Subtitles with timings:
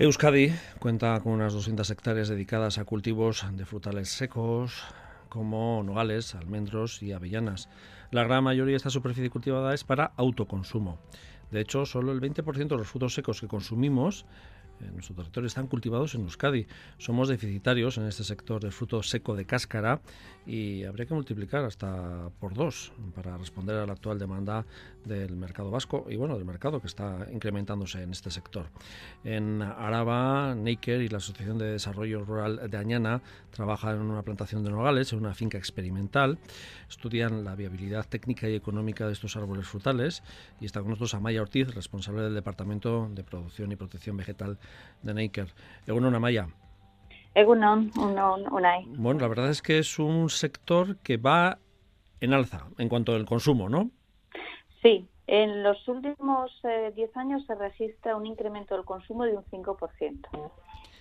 [0.00, 4.82] Euskadi cuenta con unas 200 hectáreas dedicadas a cultivos de frutales secos
[5.28, 7.68] como nogales, almendros y avellanas.
[8.10, 10.98] La gran mayoría de esta superficie cultivada es para autoconsumo.
[11.50, 14.24] De hecho, solo el 20% de los frutos secos que consumimos
[14.80, 16.66] en nuestro territorio están cultivados en Euskadi.
[16.98, 20.00] Somos deficitarios en este sector de fruto seco de cáscara
[20.46, 24.64] y habría que multiplicar hasta por dos para responder a la actual demanda
[25.04, 28.66] del mercado vasco y bueno, del mercado que está incrementándose en este sector.
[29.24, 34.64] En Araba, Neiker y la Asociación de Desarrollo Rural de Añana trabajan en una plantación
[34.64, 36.38] de nogales en una finca experimental.
[36.88, 40.22] Estudian la viabilidad técnica y económica de estos árboles frutales
[40.60, 44.58] y está con nosotros Amaya Ortiz, responsable del Departamento de Producción y Protección Vegetal
[45.02, 45.48] de Neiker.
[45.86, 46.48] Egunon, Amaya.
[47.34, 48.84] Egunon, unai.
[48.88, 51.58] Bueno, la verdad es que es un sector que va
[52.20, 53.90] en alza en cuanto al consumo, ¿no?
[54.82, 59.44] Sí, en los últimos 10 eh, años se registra un incremento del consumo de un
[59.44, 60.50] 5%.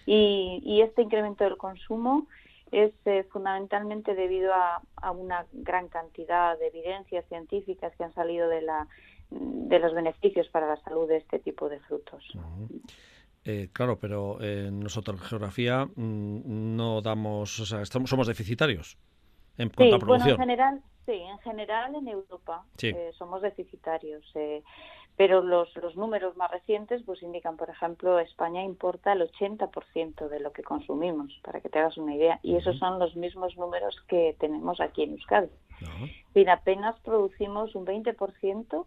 [0.06, 2.28] Y, y este incremento del consumo
[2.72, 8.62] es eh, fundamentalmente debido a, una gran cantidad de evidencias científicas que han salido de,
[8.62, 8.88] la,
[9.32, 12.24] de los beneficios para la salud de este tipo de frutos.
[13.46, 18.98] Eh, claro, pero en nuestra geografía mm, no damos, o sea, estamos, somos deficitarios
[19.58, 20.38] en cuanto a producción.
[20.38, 24.24] Bueno, en general, sí, en general en Europa eh, somos deficitarios.
[24.36, 24.64] Eh,
[25.20, 30.40] pero los, los números más recientes pues indican, por ejemplo, España importa el 80% de
[30.40, 33.98] lo que consumimos, para que te hagas una idea, y esos son los mismos números
[34.08, 35.50] que tenemos aquí en Euskadi.
[36.34, 38.86] Y apenas producimos un 20%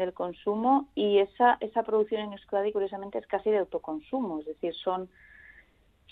[0.00, 4.74] del consumo y esa, esa producción en Euskadi curiosamente es casi de autoconsumo, es decir,
[4.74, 5.08] son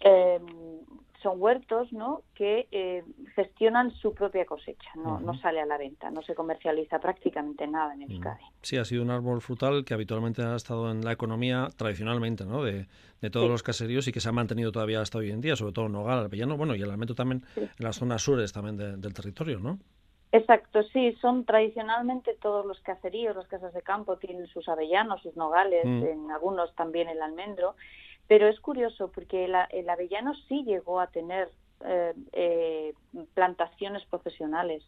[0.01, 0.39] eh,
[1.23, 2.23] son huertos ¿no?
[2.35, 3.03] que eh,
[3.35, 7.95] gestionan su propia cosecha, no, no sale a la venta, no se comercializa prácticamente nada
[7.95, 8.45] en Euskadi.
[8.63, 12.63] Sí, ha sido un árbol frutal que habitualmente ha estado en la economía tradicionalmente ¿no?
[12.63, 12.87] de,
[13.21, 15.73] de todos los caseríos y que se ha mantenido todavía hasta hoy en día, sobre
[15.73, 19.15] todo en Nogal, Avellano, bueno, y el almendro también en las zonas sures también del
[19.15, 19.79] territorio, ¿no?
[20.31, 25.37] Exacto, sí, son tradicionalmente todos los caseríos, las casas de campo tienen sus avellanos, sus
[25.37, 26.05] nogales, mm.
[26.05, 27.75] en algunos también el almendro,
[28.27, 31.49] pero es curioso porque el, avellano sí llegó a tener
[31.83, 32.93] eh, eh,
[33.33, 34.83] plantaciones profesionales.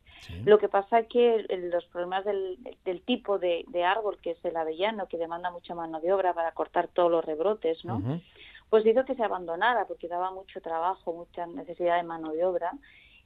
[0.45, 5.07] Lo que pasa es que los problemas del, tipo de, árbol que es el avellano,
[5.07, 8.03] que demanda mucha mano de obra para cortar todos los rebrotes, ¿no?
[8.69, 12.73] Pues hizo que se abandonara porque daba mucho trabajo, mucha necesidad de mano de obra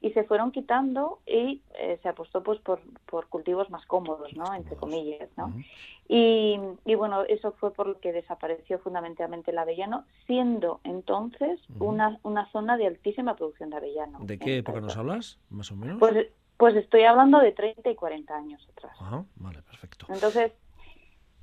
[0.05, 4.55] y se fueron quitando y eh, se apostó pues por, por, cultivos más cómodos, ¿no?
[4.55, 5.51] Entre comillas, ¿no?
[6.07, 12.21] y, y, bueno, eso fue por lo que desapareció fundamentalmente el avellano, siendo entonces una,
[12.23, 14.19] una zona de altísima producción de avellano.
[14.21, 15.99] ¿De qué época nos hablas, más o menos?
[15.99, 16.27] Pues,
[16.59, 18.95] pues estoy hablando de 30 y 40 años atrás.
[19.01, 20.05] Ajá, vale, perfecto.
[20.11, 20.53] Entonces,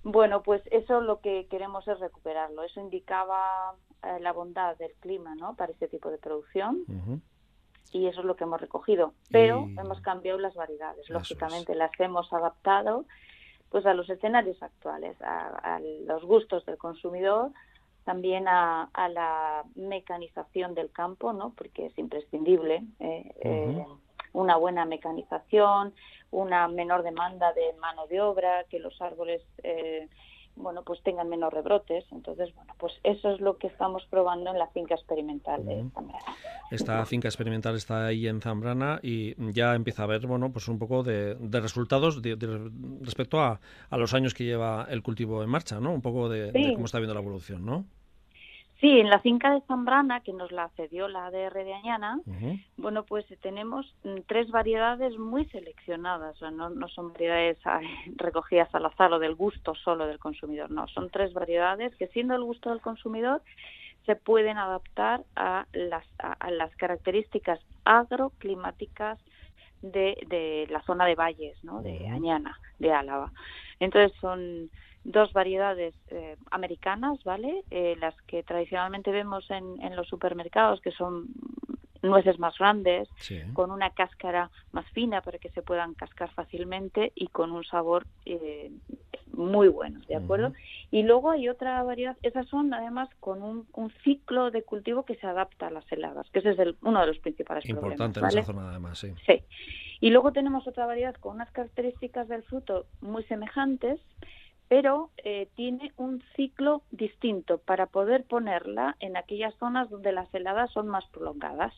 [0.03, 2.61] bueno, pues eso lo que queremos es recuperarlo.
[2.61, 3.73] Eso indicaba
[4.03, 5.55] eh, la bondad del clima, ¿no?
[5.55, 6.85] Para este tipo de producción
[7.91, 9.13] y eso es lo que hemos recogido.
[9.29, 13.05] Pero hemos cambiado las variedades, lógicamente las hemos adaptado
[13.69, 17.51] pues a los escenarios actuales, a, los gustos del consumidor,
[18.03, 21.53] también a, la mecanización del campo, ¿no?
[21.55, 23.85] Porque es imprescindible eh, eh,
[24.33, 25.93] una buena mecanización,
[26.31, 30.09] una menor demanda de mano de obra, que los árboles eh,
[30.55, 32.05] bueno, pues tengan menos rebrotes.
[32.11, 36.35] Entonces, bueno, pues eso es lo que estamos probando en la finca experimental de Zambrana.
[36.69, 40.79] Esta finca experimental está ahí en Zambrana y ya empieza a ver, bueno, pues un
[40.79, 42.21] poco de, resultados
[43.01, 45.91] respecto a, a, los años que lleva el cultivo en marcha, ¿no?
[45.91, 47.85] Un poco de, de cómo está viendo la evolución, ¿no?
[48.81, 52.19] Sí, en la finca de Zambrana, que nos la cedió la ADR de Añana,
[52.77, 57.59] bueno, pues tenemos mm, tres variedades muy seleccionadas, o sea, no, no son variedades
[58.15, 62.33] recogidas al azar o del gusto solo del consumidor, no, son tres variedades que siendo
[62.33, 63.43] el gusto del consumidor
[64.07, 69.19] se pueden adaptar a las, a, las características agroclimáticas
[69.81, 71.81] de, de, la zona de valles, ¿no?
[71.81, 73.31] de Añana, de Álava.
[73.79, 74.69] Entonces son
[75.03, 77.63] dos variedades eh, americanas, ¿vale?
[77.71, 81.27] Eh, las que tradicionalmente vemos en, en, los supermercados, que son
[82.01, 83.09] nueces más grandes,
[83.53, 88.05] con una cáscara más fina para que se puedan cascar fácilmente y con un sabor
[88.25, 88.71] eh,
[89.33, 90.53] muy bueno, ¿de acuerdo?
[90.91, 95.15] Y luego hay otra variedad, esas son además con un, un, ciclo de cultivo que
[95.15, 98.33] se adapta a las heladas, que ese es el, uno de los principales Importante problemas.
[98.33, 99.13] en esa zona además, sí.
[99.25, 99.41] Sí.
[100.01, 103.99] Y luego tenemos otra variedad con unas características del fruto muy semejantes,
[104.67, 110.71] pero eh, tiene un ciclo distinto para poder ponerla en aquellas zonas donde las heladas
[110.71, 111.73] son más prolongadas.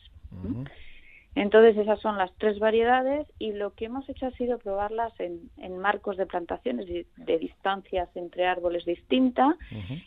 [1.34, 5.50] Entonces esas son las tres variedades y lo que hemos hecho ha sido probarlas en,
[5.78, 9.56] marcos de plantaciones de, distancias entre árboles distinta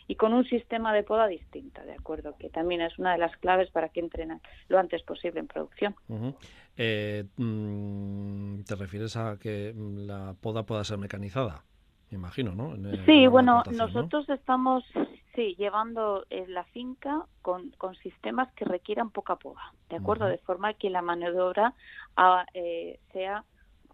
[0.06, 2.34] y con un sistema de poda distinta, ¿de acuerdo?
[2.38, 5.94] Que también es una de las claves para que entren lo antes posible en producción.
[6.76, 11.64] Eh, mm, ¿Te refieres a que la poda pueda ser mecanizada?
[12.10, 12.74] Me imagino, ¿no?
[13.04, 14.82] sí, bueno, nosotros estamos
[15.38, 20.26] sí, llevando eh, la finca con, con, sistemas que requieran poca poda, ¿de acuerdo?
[20.26, 21.74] De forma que la maniobra
[22.16, 23.44] ah, eh, sea,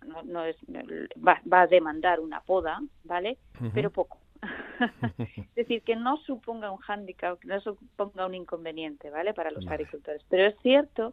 [0.06, 3.36] no, no es, va, va, a demandar una poda, ¿vale?
[3.74, 4.16] Pero poco.
[5.36, 9.34] es decir, que no suponga un hándicap, que no suponga un inconveniente, ¿vale?
[9.34, 10.24] Para los agricultores.
[10.30, 11.12] Pero es cierto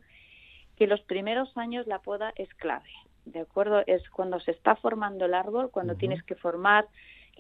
[0.78, 2.90] que los primeros años la poda es clave,
[3.26, 3.84] ¿de acuerdo?
[3.86, 6.88] Es cuando se está formando el árbol, cuando tienes que formar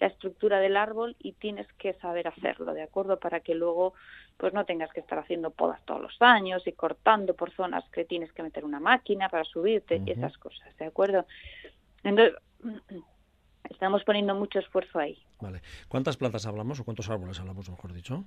[0.02, 3.20] la estructura del árbol y tienes que saber hacerlo, ¿de acuerdo?
[3.20, 3.94] Para que luego
[4.36, 8.04] pues no tengas que estar haciendo podas todos los años y cortando por zonas que
[8.04, 11.28] tienes que meter una máquina para subirte y esas cosas, ¿de acuerdo?
[12.04, 12.36] Entonces,
[13.70, 15.22] estamos poniendo mucho esfuerzo ahí.
[15.40, 15.62] Vale.
[15.88, 18.26] ¿Cuántas plantas hablamos o cuántos árboles hablamos, mejor dicho?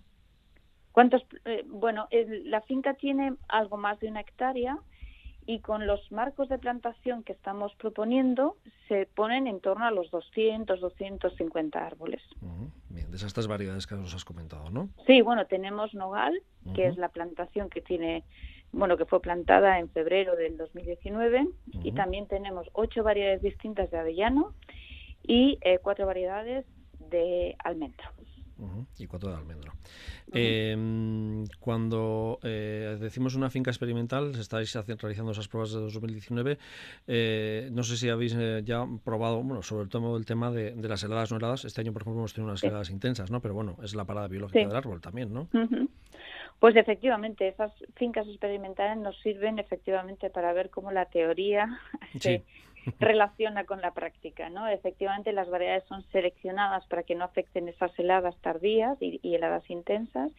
[0.93, 1.26] ¿Cuántos?
[1.44, 2.06] Eh, bueno,
[2.44, 4.79] la finca tiene algo más de una hectárea
[5.46, 8.56] y con los marcos de plantación que estamos proponiendo
[8.88, 12.23] se ponen en torno a los 200, 250 árboles.
[12.88, 14.88] Bien, de esas tres variedades que nos has comentado, ¿no?
[15.06, 16.35] Sí, bueno, tenemos nogal,
[16.75, 18.25] que es la plantación que tiene,
[18.73, 21.49] bueno, que fue plantada en febrero del 2019
[21.82, 24.55] y también tenemos ocho variedades distintas de avellano
[25.23, 26.64] y eh, cuatro variedades
[27.11, 28.08] de almendro.
[28.99, 29.73] Y cuatro de almendro.
[30.33, 36.59] Em, cuando eh, decimos una finca experimental, estáis realizando esas pruebas de 2019.
[37.06, 41.31] Eh, no sé si habéis ya probado, bueno, sobre todo el tema de, las heladas
[41.31, 41.65] no heladas.
[41.65, 43.41] Este año, por ejemplo, hemos tenido unas heladas intensas, ¿no?
[43.41, 45.49] Pero bueno, es la parada biológica del árbol también, ¿no?
[46.61, 51.79] Pues efectivamente, esas fincas experimentales nos sirven efectivamente para ver cómo la teoría
[52.19, 52.45] se,
[53.01, 54.69] relaciona con la práctica, ¿no?
[54.69, 60.31] Efectivamente, las variedades son seleccionadas para que no afecten esas heladas tardías y, heladas intensas,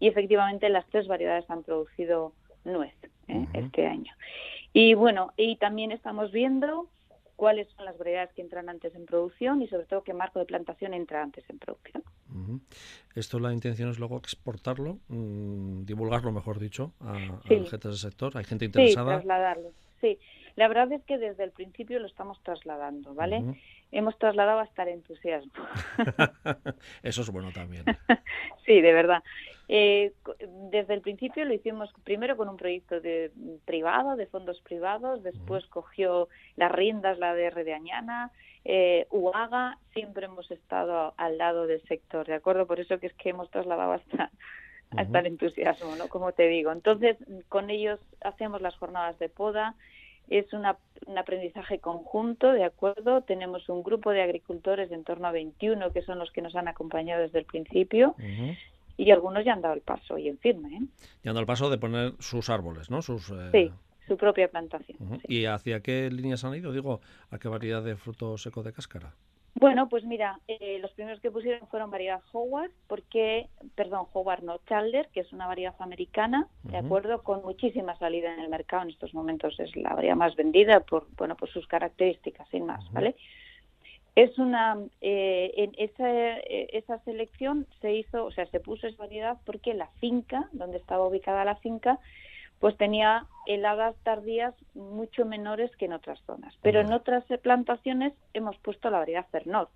[0.00, 2.32] y efectivamente las tres variedades han producido
[2.64, 2.94] nuez
[3.28, 3.46] ¿eh?
[3.52, 4.12] este año.
[4.72, 6.88] Y bueno, y también estamos viendo
[7.38, 10.44] cuáles son las variedades que entran antes en producción y sobre todo qué marco de
[10.44, 12.02] plantación entra antes en producción.
[13.14, 17.14] Esto la intención es luego exportarlo, mm, divulgarlo, mejor dicho, a,
[17.46, 17.54] sí.
[17.54, 18.36] a del sector.
[18.36, 19.20] Hay gente interesada.
[19.20, 19.70] Sí, trasladarlo.
[20.00, 20.18] Sí,
[20.58, 23.44] la verdad es que desde el principio lo estamos trasladando, ¿vale?
[23.92, 25.52] Hemos trasladado hasta el entusiasmo.
[27.04, 27.84] Eso es bueno también.
[28.66, 29.22] sí, de verdad.
[29.68, 30.14] Eh,
[30.72, 33.30] desde el principio lo hicimos primero con un proyecto de
[33.66, 38.32] privado, de fondos privados, después cogió las riendas la DR de Añana,
[38.64, 42.66] eh, UAGA, siempre hemos estado al lado del sector, ¿de acuerdo?
[42.66, 44.32] Por eso que es que hemos trasladado hasta
[44.96, 46.08] hasta el entusiasmo, ¿no?
[46.08, 46.72] Como te digo.
[46.72, 47.18] Entonces,
[47.50, 49.74] con ellos hacemos las jornadas de poda,
[50.30, 50.66] es un
[51.16, 53.22] aprendizaje conjunto, ¿de acuerdo?
[53.22, 56.54] Tenemos un grupo de agricultores de en torno a 21 que son los que nos
[56.56, 58.14] han acompañado desde el principio.
[58.96, 60.68] Y algunos ya han dado el paso y en firme.
[60.76, 60.80] ¿eh?
[61.22, 63.00] Ya han dado el paso de poner sus árboles, ¿no?
[63.00, 63.72] Sus, eh, Sí,
[64.08, 64.98] su propia plantación.
[65.28, 66.72] ¿Y hacia qué líneas han ido?
[66.72, 69.14] Digo, ¿a qué variedad de fruto seco de cáscara?
[69.60, 74.58] Bueno, pues mira, eh, los primeros que pusieron fueron variedad Howard, porque, perdón, Howard no,
[74.68, 77.22] Chalder, que es una variedad americana, ¿de acuerdo?
[77.22, 81.06] Con muchísima salida en el mercado en estos momentos, es la variedad más vendida por,
[81.16, 83.16] bueno, por sus características, sin más, ¿vale?
[84.14, 89.02] Es una, eh, en esa, eh, esa selección se hizo, o sea, se puso esa
[89.02, 91.98] variedad porque la finca, donde estaba ubicada la finca,
[92.60, 96.54] pues tenía heladas tardías mucho menores que en otras zonas.
[96.62, 99.68] Pero en otras plantaciones hemos puesto la variedad Fernor,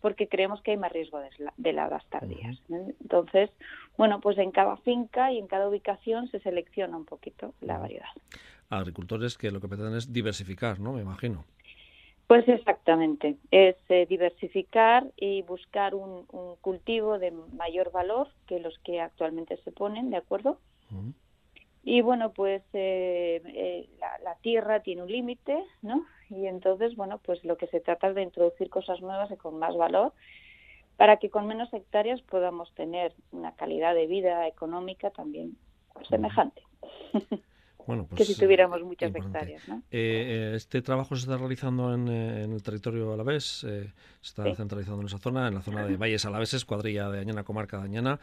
[0.00, 1.30] porque creemos que hay más riesgo de,
[1.70, 2.60] heladas tardías.
[2.68, 3.50] Entonces,
[3.96, 8.08] bueno, pues en cada finca y en cada ubicación se selecciona un poquito la variedad.
[8.70, 10.92] Agricultores que lo que pretenden es diversificar, ¿no?
[10.92, 11.44] Me imagino.
[12.28, 16.26] Pues exactamente, es eh, diversificar y buscar un,
[16.60, 20.60] cultivo de mayor valor que los que actualmente se ponen, ¿de acuerdo?
[21.82, 23.88] Y bueno, pues eh, eh,
[24.22, 26.04] la, tierra tiene un límite, ¿no?
[26.28, 29.58] Y entonces, bueno, pues lo que se trata es de introducir cosas nuevas y con
[29.58, 30.12] más valor
[30.96, 35.56] para que con menos hectáreas podamos tener una calidad de vida económica también
[36.08, 36.62] semejante.
[37.86, 39.66] Bueno, pues, que si tuviéramos muchas hectáreas.
[39.68, 39.82] ¿no?
[39.90, 45.06] Eh, este trabajo se está realizando en, el territorio alavés, eh, se está centralizando en
[45.06, 48.18] esa zona, en la zona de Valles Alaveses, cuadrilla de Añana, comarca de Añana.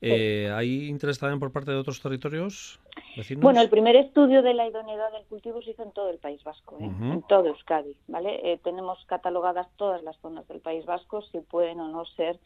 [0.00, 2.80] Eh, ¿Hay interés también por parte de otros territorios
[3.16, 3.42] vecinos?
[3.42, 6.42] Bueno, el primer estudio de la idoneidad del cultivo se hizo en todo el País
[6.44, 7.96] Vasco, en todo Euskadi.
[8.08, 8.60] ¿vale?
[8.64, 12.38] tenemos catalogadas todas las zonas del País Vasco, si pueden o no ser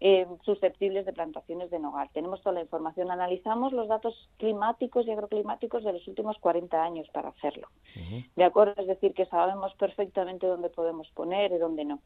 [0.00, 2.10] eh, susceptibles de plantaciones de nogal.
[2.12, 7.08] Tenemos toda la información, analizamos los datos climáticos y agroclimáticos de los últimos 40 años
[7.12, 7.68] para hacerlo.
[8.36, 8.74] ¿De acuerdo?
[8.80, 12.00] Es decir, que sabemos perfectamente dónde podemos poner y dónde no.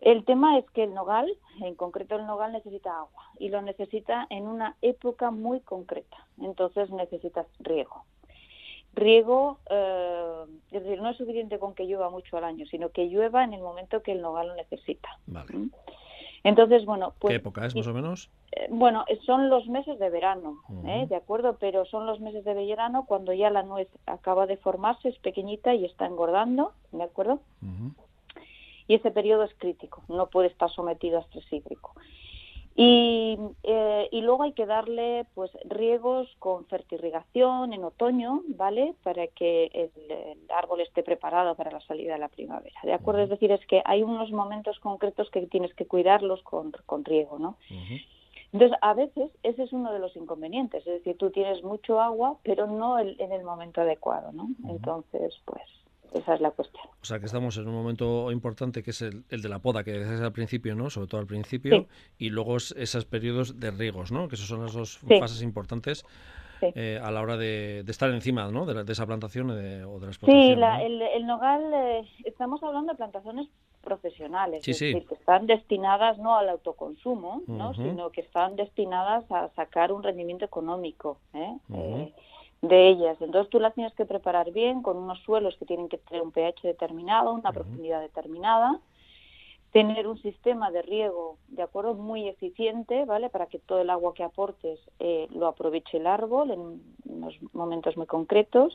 [0.00, 1.26] El tema es que el nogal,
[1.62, 6.26] en concreto el nogal necesita agua y lo necesita en una época muy concreta.
[6.40, 8.04] Entonces necesitas riego.
[8.92, 13.08] Riego, eh, es decir, no es suficiente con que llueva mucho al año, sino que
[13.08, 15.08] llueva en el momento que el nogal lo necesita.
[15.26, 15.70] ¿Mm?
[16.44, 17.32] Entonces, bueno, pues...
[17.32, 18.30] ¿Qué época es más o menos?
[18.52, 21.06] Eh, bueno, son los meses de verano, ¿eh?
[21.08, 21.56] ¿de acuerdo?
[21.58, 25.74] Pero son los meses de verano cuando ya la nuez acaba de formarse, es pequeñita
[25.74, 27.40] y está engordando, ¿de acuerdo?
[28.86, 31.94] Y ese periodo es crítico, no puede estar sometido a estrés hídrico.
[32.76, 38.94] Y, eh, y, luego hay que darle pues riegos con fertirrigación en otoño, ¿vale?
[39.04, 39.90] Para que el,
[40.50, 43.22] árbol esté preparado para la salida de la primavera, ¿de acuerdo?
[43.22, 47.38] Es decir, es que hay unos momentos concretos que tienes que cuidarlos con, con riego,
[47.38, 47.56] ¿no?
[48.52, 52.38] Entonces, a veces ese es uno de los inconvenientes, es decir, tú tienes mucho agua,
[52.42, 54.48] pero no en el momento adecuado, ¿no?
[54.68, 55.62] Entonces, pues
[56.14, 56.84] esa es la cuestión.
[57.02, 59.92] O sea que estamos en un momento importante que es el, de la poda, que
[59.92, 60.90] decías al principio, ¿no?
[60.90, 61.86] Sobre todo al principio,
[62.18, 64.28] y luego esos periodos de riegos, ¿no?
[64.28, 66.04] Que esas son las dos fases importantes.
[66.74, 68.64] Eh, a la hora de, estar encima ¿no?
[68.64, 70.56] de, esa plantación o de la explotación.
[70.56, 73.48] Sí, el, nogal, eh, estamos hablando de plantaciones
[73.82, 77.74] profesionales, es decir, que están destinadas no al autoconsumo, ¿no?
[77.74, 81.18] sino que están destinadas a sacar un rendimiento económico.
[81.34, 81.58] ¿eh?
[81.74, 82.14] eh
[82.68, 83.16] de ellas.
[83.20, 86.32] Entonces tú las tienes que preparar bien con unos suelos que tienen que tener un
[86.32, 88.80] pH determinado, una profundidad determinada,
[89.72, 93.28] tener un sistema de riego, de acuerdo, muy eficiente, ¿vale?
[93.28, 97.96] Para que todo el agua que aportes eh, lo aproveche el árbol en unos momentos
[97.96, 98.74] muy concretos.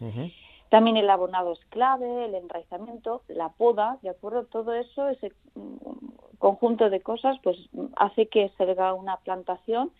[0.69, 4.43] También el abonado es clave, el enraizamiento, la poda, ¿de acuerdo?
[4.43, 7.57] Todo eso, ese mm, conjunto de cosas, pues
[7.95, 9.91] hace que salga una plantación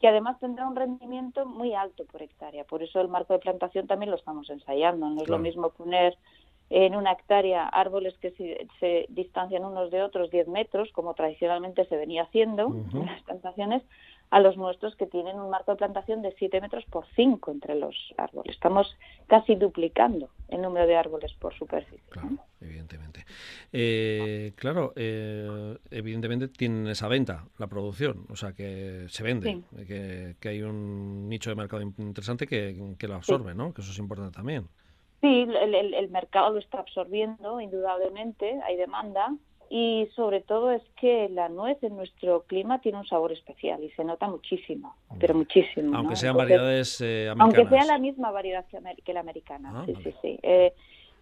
[0.00, 2.64] que además tendrá un rendimiento muy alto por hectárea.
[2.64, 5.08] Por eso el marco de plantación también lo estamos ensayando.
[5.08, 6.16] No es lo mismo poner
[6.70, 8.30] en una hectárea árboles que
[8.78, 13.82] se, distancian unos de otros 10 metros, como tradicionalmente se venía haciendo en las plantaciones,
[14.30, 17.74] a los nuestros que tienen un marco de plantación de 7 metros por 5 entre
[17.74, 18.54] los árboles.
[18.54, 18.94] Estamos
[19.26, 22.02] casi duplicando el número de árboles por superficie.
[22.08, 23.24] Claro, evidentemente.
[23.72, 30.48] Eh, claro, eh, evidentemente tienen esa venta, la producción, o sea que se vende, que,
[30.48, 33.72] hay un nicho de mercado interesante que, que lo absorbe, ¿no?
[33.74, 34.68] Que eso es importante también.
[35.20, 39.34] Sí, el, el, mercado lo está absorbiendo, indudablemente, hay demanda,
[39.70, 43.90] y sobre todo es que la nuez en nuestro clima tiene un sabor especial y
[43.90, 45.96] se nota muchísimo, pero muchísimo.
[45.96, 47.40] Aunque sean variedades eh, americanas.
[47.40, 48.64] Aunque sea la misma variedad
[49.04, 50.38] que la americana, ah, sí, sí, sí.
[50.42, 50.72] Eh,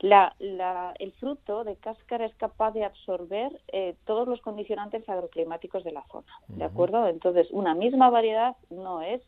[0.00, 5.84] la, la, el fruto de cáscara es capaz de absorber eh, todos los condicionantes agroclimáticos
[5.84, 7.08] de la zona, ¿de acuerdo?
[7.08, 9.22] Entonces, una misma variedad no es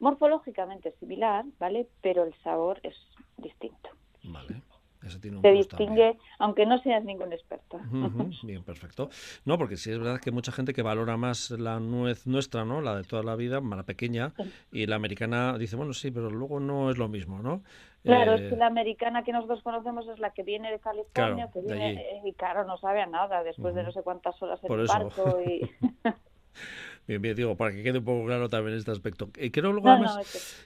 [0.00, 1.86] morfológicamente similar, ¿vale?
[2.00, 2.96] Pero el sabor es
[3.38, 3.90] distinto.
[4.24, 4.62] Vale
[5.10, 7.80] se distingue, aunque no seas ningún experto.
[8.42, 9.10] bien, perfecto.
[9.44, 12.80] No, porque sí es verdad que mucha gente que valora más la nuez nuestra, ¿no?
[12.80, 14.32] La de toda la vida, la pequeña,
[14.70, 17.62] y la americana dice, bueno, sí, pero luego no es lo mismo, ¿no?
[18.04, 21.50] Claro, es que eh, la americana que nosotros conocemos es la que viene de California,
[21.52, 24.62] que viene, eh, y claro, no sabe a nada después de no sé cuántas horas
[24.62, 25.70] en el barco y...
[27.12, 29.28] Bien, bien, digo, para que quede un poco claro también este aspecto.
[29.36, 30.16] Eh, creo luego además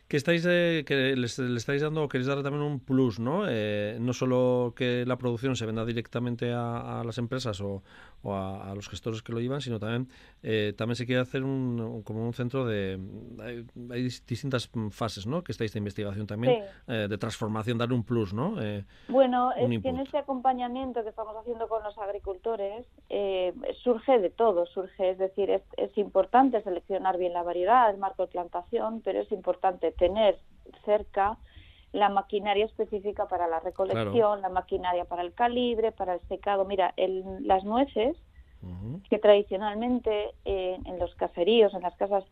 [0.06, 0.16] que...
[0.16, 3.46] estáis, eh, que les, estáis dando, queréis dar también un plus, ¿no?
[3.48, 7.82] Eh, no solo que la producción se venda directamente a, las empresas o,
[8.22, 10.08] a, los gestores que lo llevan, sino también
[10.44, 12.96] eh, también se quiere hacer un, como un centro de...
[13.90, 15.42] Hay, distintas fases, ¿no?
[15.42, 18.54] Que estáis de investigación también, de transformación, dar un plus, ¿no?
[19.08, 22.86] bueno, es que en este acompañamiento que estamos haciendo con los agricultores
[23.82, 28.26] surge de todo, surge, es decir, es, es importante seleccionar bien la variedad, el marco
[28.26, 30.38] de plantación, pero es importante tener
[30.84, 31.38] cerca
[31.92, 36.64] la maquinaria específica para la recolección, la maquinaria para el calibre, para el secado.
[36.64, 36.92] Mira,
[37.40, 38.16] las nueces,
[39.08, 42.24] que tradicionalmente en los caseríos, en las casas,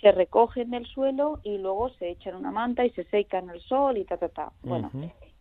[0.00, 3.98] se recogen del suelo y luego se echan una manta y se secan el sol
[3.98, 4.52] y ta, ta, ta.
[4.62, 4.90] Bueno,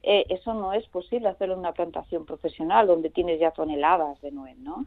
[0.01, 4.32] eh, eso no es posible hacerlo en una plantación profesional donde tienes ya toneladas de
[4.32, 4.86] nuez, ¿no?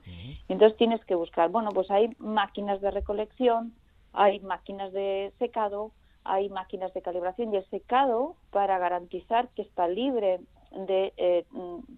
[0.49, 3.75] Entonces tienes que buscar, bueno, pues hay máquinas de recolección,
[4.13, 5.93] hay máquinas de secado,
[6.25, 10.41] hay máquinas de calibración y el secado para garantizar que está libre
[10.71, 11.45] de eh,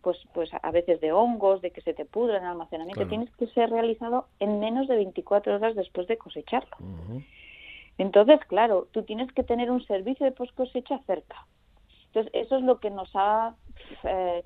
[0.03, 3.31] pues pues a veces de hongos, de que se te pudra en el almacenamiento, tienes
[3.37, 6.77] que ser realizado en menos de 24 horas después de cosecharlo.
[7.97, 11.47] Entonces, claro, tú tienes que tener un servicio de post cosecha cerca.
[12.15, 13.57] Entonces, eso es lo que nos ha,
[14.05, 14.45] eh,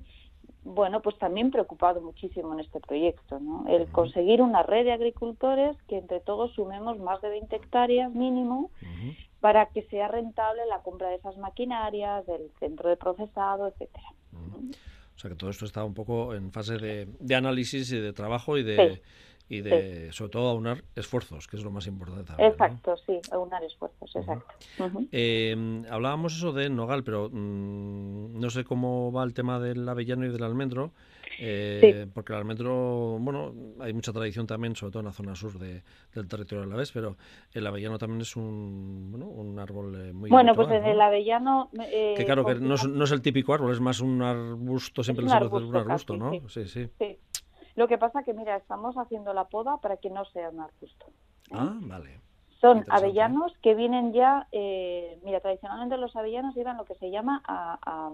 [0.63, 3.65] bueno, pues también preocupado muchísimo en este proyecto, ¿no?
[3.67, 8.71] El conseguir una red de agricultores que entre todos sumemos más de 20 hectáreas mínimo
[9.39, 14.07] para que sea rentable la compra de esas maquinarias, del centro de procesado, etcétera.
[14.33, 18.13] O sea que todo esto está un poco en fase de, de análisis y de
[18.13, 19.01] trabajo y de,
[19.49, 22.33] y de sobre todo aunar esfuerzos, que es lo más importante.
[22.37, 24.53] exacto, sí, aunar esfuerzos, exacto.
[25.11, 30.25] Em, hablábamos eso de nogal, pero mm, no sé cómo va el tema del avellano
[30.25, 30.91] y del almendro.
[31.41, 35.57] Eh, porque el almendro, bueno, hay mucha tradición también, sobre todo en la zona sur
[35.57, 37.15] de, del territorio de la vez, pero
[37.53, 41.69] el avellano también es un, bueno, un árbol eh, muy Bueno, pues en el avellano...
[41.79, 45.01] Eh, que claro, que no es, no es, el típico árbol, es más un arbusto,
[45.01, 46.31] siempre les arbusto, un arbusto, ¿no?
[46.49, 46.65] sí.
[46.67, 46.89] sí.
[46.97, 47.17] sí.
[47.79, 51.05] Lo que pasa que, mira, estamos haciendo la poda para que no sea un arbusto.
[51.49, 52.19] Ah, vale.
[52.59, 57.41] Son avellanos que vienen ya, eh, mira, tradicionalmente los avellanos iban lo que se llama
[57.47, 58.11] a,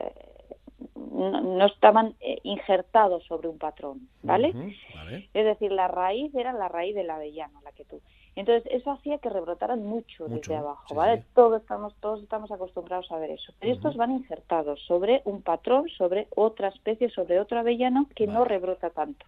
[0.00, 0.56] eh,
[0.96, 4.52] no, estaban eh, injertados sobre un patrón, ¿vale?
[4.92, 5.30] ¿vale?
[5.32, 8.02] Es decir, la raíz era la raíz del avellano, la que tú.
[8.38, 11.24] Entonces, eso hacía que rebrotaran mucho, desde abajo, ¿vale?
[11.34, 13.52] Todos, estamos, todos estamos acostumbrados a ver eso.
[13.58, 18.44] Pero estos van injertados sobre un patrón, sobre otra especie, sobre otro avellano que no
[18.44, 19.26] rebrota tanto.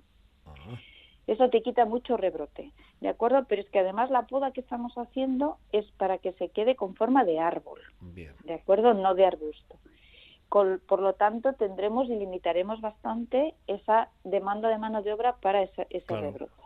[1.26, 3.45] Eso te quita mucho rebrote, ¿de acuerdo?
[3.49, 6.95] Pero es que además la poda que estamos haciendo es para que se quede con
[6.95, 7.81] forma de árbol,
[8.45, 8.95] ¿de acuerdo?
[8.95, 9.75] No de arbusto.
[10.49, 15.88] por lo tanto, tendremos y limitaremos bastante esa demanda de mano de obra para ese,
[16.09, 16.62] rebrote.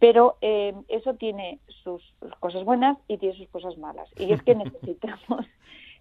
[0.00, 2.02] Pero eh, eso tiene sus
[2.40, 4.08] cosas buenas y tiene sus cosas malas.
[4.18, 5.46] Y es que necesitamos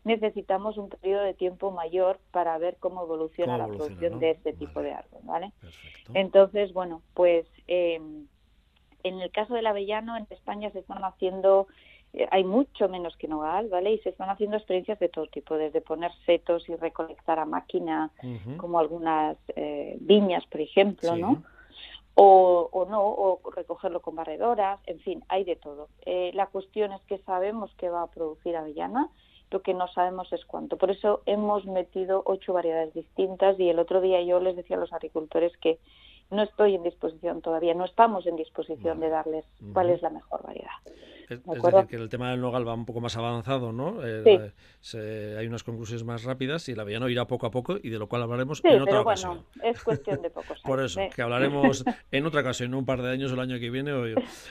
[0.05, 4.81] necesitamos un periodo de tiempo mayor para ver cómo evoluciona la producción de este tipo
[4.81, 5.51] de árbol, ¿vale?
[6.13, 8.25] Entonces, bueno, pues em,
[9.03, 11.67] en el caso del avellano en España se están haciendo
[12.13, 13.93] eh, hay mucho menos que nogal, ¿vale?
[13.93, 18.09] Y se están haciendo experiencias de todo tipo, desde poner setos y recolectar a máquina,
[18.57, 21.43] como algunas eh, viñas, por ejemplo, ¿no?
[22.21, 25.87] O, no, o recogerlo con barredoras, en fin, hay de todo.
[26.05, 29.09] Eh, la cuestión es que sabemos que va a producir avellana,
[29.51, 30.77] lo que no sabemos es cuánto.
[30.77, 34.79] Por eso hemos metido ocho variedades distintas y el otro día yo les decía a
[34.79, 35.79] los agricultores que
[36.31, 40.43] no estoy en disposición todavía, no estamos en disposición de darles cuál es la mejor
[40.43, 40.71] variedad.
[41.29, 43.99] Es, decir, que el tema del nogal va un poco más avanzado, ¿no?
[44.03, 44.51] Eh,
[45.37, 48.09] hay unas conclusiones más rápidas y la avellano irá poco a poco y de lo
[48.09, 49.45] cual hablaremos en otra pero ocasión.
[49.55, 50.63] Bueno, es cuestión de pocos años.
[50.63, 53.59] Por eso, que hablaremos en otra ocasión, en un par de años o el año
[53.59, 53.93] que viene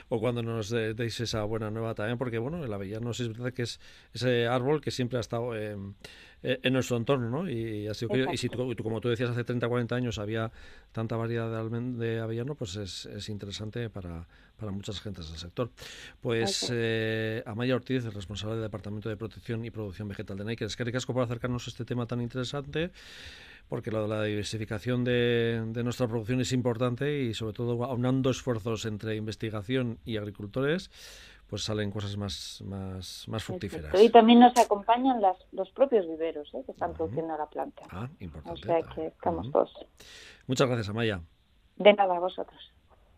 [0.08, 3.52] o, cuando nos deis esa buena nueva también, porque bueno, el avellano sí es verdad
[3.52, 3.80] que es
[4.14, 5.56] ese árbol que siempre ha estado...
[5.56, 5.76] Eh,
[6.42, 7.50] en nuestro entorno, ¿no?
[7.50, 10.50] Y, así, y si tú, como tú decías, hace 30 o 40 años había
[10.92, 15.70] tanta variedad de, de avellano, pues es, es interesante para, para, muchas gentes del sector.
[16.20, 20.64] Pues eh, Amaya Ortiz, el responsable del Departamento de Protección y Producción Vegetal de Nike,
[20.64, 22.92] es que ricasco por acercarnos a este tema tan interesante
[23.68, 28.30] porque lo de la diversificación de, de, nuestra producción es importante y sobre todo aunando
[28.30, 30.90] esfuerzos entre investigación y agricultores,
[31.48, 34.00] pues salen cosas más, más, más fructíferas.
[34.00, 36.62] Y también nos acompañan las, los propios viveros ¿eh?
[36.64, 37.82] que están produciendo la planta.
[37.90, 38.60] Ah, importante.
[38.60, 39.72] O sea que estamos todos.
[40.46, 41.20] Muchas gracias, Amaya.
[41.76, 42.72] De nada, a vosotros.